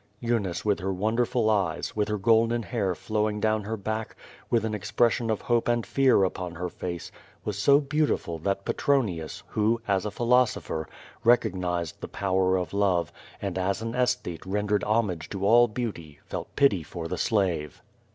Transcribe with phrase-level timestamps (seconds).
[0.19, 4.15] Eunice, witti her wonderful eyes, with her golden hair flowing down her back,
[4.49, 7.11] with an expression of hope and fear upon her face,
[7.45, 10.89] was so beautiful that Petronius, who^ as a philosopher,
[11.23, 13.81] recognized the power of love, and as QUO VADIS.
[13.81, 17.83] 105 an aesthete rendered homage to all beauty, felt pity for the slave.